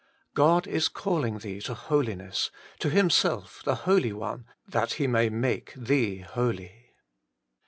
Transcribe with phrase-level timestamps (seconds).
[0.33, 5.75] God is calling thee to Holiness, to Himself the Holy One, that He may make
[5.75, 6.95] thee holy.